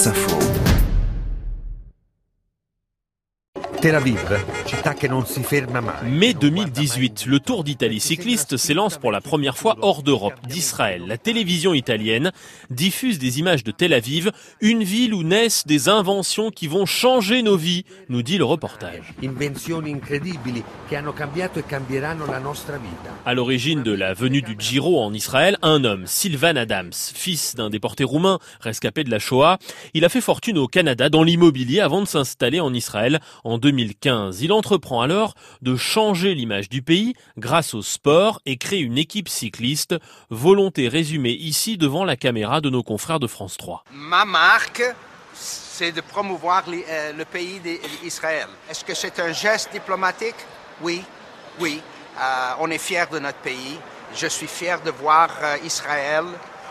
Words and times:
France 0.00 0.69
Tel 3.80 3.94
Aviv, 3.94 4.18
mai. 5.72 6.10
Mai 6.10 6.34
2018, 6.34 7.24
le 7.26 7.40
Tour 7.40 7.64
d'Italie 7.64 7.98
cycliste 7.98 8.58
s'élance 8.58 8.98
pour 8.98 9.10
la 9.10 9.22
première 9.22 9.56
fois 9.56 9.76
hors 9.80 10.02
d'Europe, 10.02 10.34
d'Israël. 10.46 11.04
La 11.06 11.16
télévision 11.16 11.72
italienne 11.72 12.30
diffuse 12.68 13.18
des 13.18 13.38
images 13.38 13.64
de 13.64 13.70
Tel 13.70 13.94
Aviv, 13.94 14.32
une 14.60 14.82
ville 14.82 15.14
où 15.14 15.22
naissent 15.22 15.66
des 15.66 15.88
inventions 15.88 16.50
qui 16.50 16.66
vont 16.66 16.84
changer 16.84 17.42
nos 17.42 17.56
vies, 17.56 17.86
nous 18.10 18.22
dit 18.22 18.36
le 18.36 18.44
reportage. 18.44 19.14
Invenzioni 19.22 19.90
incredibili 19.90 20.62
che 20.86 20.96
hanno 20.96 21.14
cambiato 21.14 21.58
e 21.58 21.64
cambieranno 21.64 22.26
la 22.26 22.38
nostra 22.38 22.76
vita. 22.76 23.10
À 23.24 23.32
l'origine 23.32 23.82
de 23.82 23.92
la 23.92 24.12
venue 24.12 24.42
du 24.42 24.56
Giro 24.58 25.02
en 25.02 25.14
Israël, 25.14 25.56
un 25.62 25.84
homme, 25.84 26.06
Sylvan 26.06 26.58
Adams, 26.58 26.92
fils 26.92 27.54
d'un 27.54 27.70
déporté 27.70 28.04
roumain 28.04 28.40
rescapé 28.60 29.04
de 29.04 29.10
la 29.10 29.18
Shoah. 29.18 29.58
Il 29.94 30.04
a 30.04 30.10
fait 30.10 30.20
fortune 30.20 30.58
au 30.58 30.66
Canada 30.66 31.08
dans 31.08 31.22
l'immobilier 31.22 31.80
avant 31.80 32.02
de 32.02 32.06
s'installer 32.06 32.60
en 32.60 32.74
Israël 32.74 33.20
en 33.44 33.56
2015. 33.70 34.42
Il 34.42 34.52
entreprend 34.52 35.00
alors 35.00 35.34
de 35.62 35.76
changer 35.76 36.34
l'image 36.34 36.68
du 36.68 36.82
pays 36.82 37.14
grâce 37.38 37.72
au 37.72 37.82
sport 37.82 38.40
et 38.46 38.56
crée 38.56 38.80
une 38.80 38.98
équipe 38.98 39.28
cycliste, 39.28 39.94
volonté 40.28 40.88
résumée 40.88 41.30
ici 41.30 41.78
devant 41.78 42.04
la 42.04 42.16
caméra 42.16 42.60
de 42.60 42.68
nos 42.68 42.82
confrères 42.82 43.20
de 43.20 43.28
France 43.28 43.56
3. 43.56 43.84
Ma 43.92 44.24
marque, 44.24 44.82
c'est 45.32 45.92
de 45.92 46.00
promouvoir 46.00 46.64
euh, 46.68 47.12
le 47.12 47.24
pays 47.24 47.60
d'Israël. 48.02 48.48
Est-ce 48.68 48.84
que 48.84 48.94
c'est 48.94 49.20
un 49.20 49.32
geste 49.32 49.70
diplomatique? 49.72 50.40
Oui, 50.82 51.04
oui. 51.60 51.80
Euh, 52.18 52.50
on 52.58 52.70
est 52.70 52.78
fiers 52.78 53.06
de 53.12 53.20
notre 53.20 53.38
pays. 53.38 53.78
Je 54.16 54.26
suis 54.26 54.48
fier 54.48 54.80
de 54.82 54.90
voir 54.90 55.30
euh, 55.42 55.56
Israël 55.64 56.24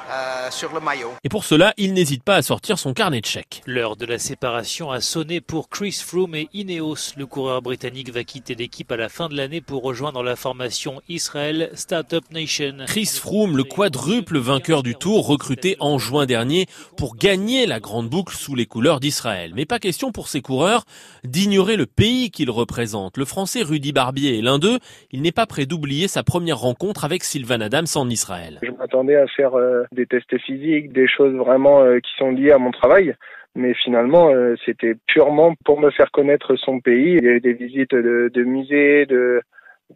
euh, 0.09 0.49
sur 0.49 0.73
le 0.73 0.79
maillot. 0.79 1.11
Et 1.23 1.29
pour 1.29 1.43
cela, 1.43 1.73
il 1.77 1.93
n'hésite 1.93 2.23
pas 2.23 2.35
à 2.35 2.41
sortir 2.41 2.79
son 2.79 2.93
carnet 2.93 3.21
de 3.21 3.25
chèques. 3.25 3.61
L'heure 3.65 3.95
de 3.95 4.05
la 4.05 4.19
séparation 4.19 4.91
a 4.91 5.01
sonné 5.01 5.41
pour 5.41 5.69
Chris 5.69 6.01
Froome 6.03 6.35
et 6.35 6.49
Ineos. 6.53 7.13
Le 7.17 7.25
coureur 7.25 7.61
britannique 7.61 8.11
va 8.11 8.23
quitter 8.23 8.55
l'équipe 8.55 8.91
à 8.91 8.97
la 8.97 9.09
fin 9.09 9.29
de 9.29 9.35
l'année 9.35 9.61
pour 9.61 9.83
rejoindre 9.83 10.23
la 10.23 10.35
formation 10.35 11.01
Israel 11.09 11.69
Startup 11.73 12.23
Nation. 12.31 12.77
Chris 12.87 13.05
Froome, 13.19 13.57
le 13.57 13.63
quadruple 13.63 14.37
vainqueur 14.37 14.83
du 14.83 14.95
Tour, 14.95 15.27
recruté 15.27 15.75
en 15.79 15.97
juin 15.97 16.25
dernier 16.25 16.65
pour 16.97 17.15
gagner 17.15 17.65
la 17.65 17.79
grande 17.79 18.09
boucle 18.09 18.35
sous 18.35 18.55
les 18.55 18.65
couleurs 18.65 18.99
d'Israël. 18.99 19.51
Mais 19.55 19.65
pas 19.65 19.79
question 19.79 20.11
pour 20.11 20.27
ces 20.27 20.41
coureurs 20.41 20.85
d'ignorer 21.23 21.75
le 21.75 21.85
pays 21.85 22.31
qu'ils 22.31 22.51
représentent. 22.51 23.17
Le 23.17 23.25
français 23.25 23.61
Rudy 23.61 23.91
Barbier 23.91 24.39
est 24.39 24.41
l'un 24.41 24.59
d'eux. 24.59 24.79
Il 25.11 25.21
n'est 25.21 25.31
pas 25.31 25.45
prêt 25.45 25.65
d'oublier 25.65 26.07
sa 26.07 26.23
première 26.23 26.59
rencontre 26.59 27.05
avec 27.05 27.23
Sylvan 27.23 27.61
Adams 27.61 27.87
en 27.95 28.09
Israël. 28.09 28.59
Je 28.63 28.71
m'attendais 28.71 29.15
à 29.15 29.27
faire 29.27 29.57
euh, 29.57 29.83
des 29.91 29.98
tests 30.05 30.37
physiques, 30.39 30.91
des 30.93 31.07
choses 31.07 31.35
vraiment 31.35 31.81
euh, 31.81 31.99
qui 31.99 32.11
sont 32.17 32.31
liées 32.31 32.51
à 32.51 32.57
mon 32.57 32.71
travail. 32.71 33.15
Mais 33.55 33.73
finalement, 33.73 34.29
euh, 34.29 34.55
c'était 34.65 34.95
purement 35.07 35.55
pour 35.65 35.79
me 35.79 35.89
faire 35.91 36.11
connaître 36.11 36.55
son 36.55 36.79
pays. 36.79 37.15
Il 37.17 37.23
y 37.23 37.27
a 37.27 37.31
eu 37.31 37.41
des 37.41 37.53
visites 37.53 37.95
de, 37.95 38.29
de 38.33 38.43
musées, 38.43 39.05
de 39.05 39.41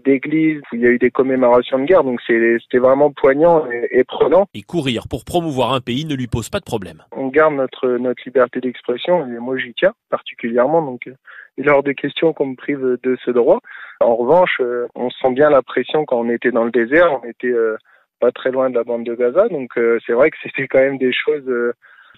d'églises, 0.04 0.60
où 0.72 0.76
il 0.76 0.82
y 0.82 0.88
a 0.88 0.90
eu 0.90 0.98
des 0.98 1.12
commémorations 1.12 1.78
de 1.78 1.86
guerre. 1.86 2.04
Donc 2.04 2.20
c'était 2.26 2.80
vraiment 2.80 3.12
poignant 3.12 3.70
et, 3.72 4.00
et 4.00 4.04
prenant. 4.04 4.48
Et 4.56 4.64
courir 4.64 5.08
pour 5.08 5.24
promouvoir 5.24 5.74
un 5.74 5.82
pays 5.82 6.06
ne 6.06 6.16
lui 6.16 6.26
pose 6.26 6.50
pas 6.50 6.60
de 6.60 6.66
problème. 6.66 7.04
On 7.12 7.28
garde 7.28 7.54
notre 7.54 7.88
notre 7.98 8.24
liberté 8.26 8.60
d'expression 8.60 9.26
et 9.28 9.38
moi 9.40 9.56
j'y 9.58 9.72
tiens 9.76 9.94
particulièrement. 10.10 10.82
Donc 10.82 11.06
euh, 11.08 11.14
il 11.58 11.68
est 11.68 11.70
hors 11.70 11.84
de 11.84 11.92
question 11.92 12.34
qu'on 12.34 12.48
me 12.48 12.56
prive 12.56 12.98
de 13.04 13.18
ce 13.24 13.30
droit. 13.30 13.60
En 14.02 14.16
revanche, 14.16 14.60
on 14.96 15.10
sent 15.12 15.32
bien 15.32 15.52
la 15.52 15.62
pression 15.62 16.04
quand 16.06 16.18
on 16.18 16.30
était 16.30 16.52
dans 16.52 16.64
le 16.64 16.72
désert. 16.72 17.20
On 17.22 17.28
était 17.28 17.48
euh, 17.48 17.78
pas 18.20 18.32
très 18.32 18.52
loin 18.52 18.70
de 18.70 18.76
la 18.76 18.84
bande 18.84 19.06
de 19.06 19.16
Gaza, 19.16 19.48
donc 19.50 19.70
euh, 19.78 20.00
c'est 20.06 20.14
vrai 20.14 20.32
que 20.32 20.38
c'était 20.44 20.68
quand 20.68 20.80
même 20.80 20.98
des 20.98 21.14
choses. 21.14 21.44
euh, 21.48 21.74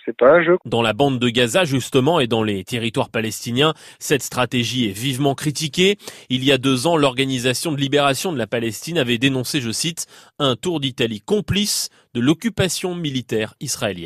c'est 0.06 0.16
pas 0.16 0.34
un 0.34 0.44
jeu. 0.44 0.58
Dans 0.66 0.82
la 0.82 0.94
bande 0.94 1.20
de 1.20 1.30
Gaza, 1.30 1.66
justement, 1.66 2.20
et 2.20 2.28
dans 2.28 2.44
les 2.44 2.64
territoires 2.64 3.10
palestiniens, 3.10 3.74
cette 4.00 4.22
stratégie 4.22 4.88
est 4.88 4.98
vivement 4.98 5.36
critiquée. 5.36 5.98
Il 6.30 6.44
y 6.44 6.52
a 6.52 6.58
deux 6.58 6.88
ans, 6.88 6.96
l'Organisation 6.96 7.72
de 7.72 7.78
libération 7.78 8.31
de 8.31 8.38
la 8.38 8.47
Palestine 8.47 8.97
avait 8.97 9.18
dénoncé, 9.18 9.62
je 9.62 9.72
cite, 9.72 10.06
un 10.38 10.56
tour 10.56 10.80
d'Italie 10.80 11.22
complice 11.22 11.90
de 12.14 12.22
l'occupation 12.22 12.96
militaire 12.96 13.56
israélienne. 13.59 14.03